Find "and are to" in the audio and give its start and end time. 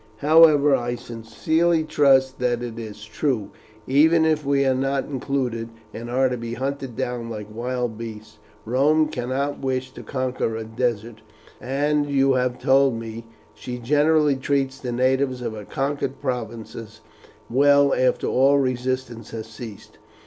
5.93-6.37